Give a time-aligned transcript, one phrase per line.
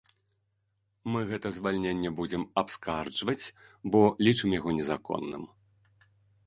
[1.15, 3.41] Мы гэта звальненне будзем абскарджваць,
[3.93, 5.43] бо лічым яго незаконным.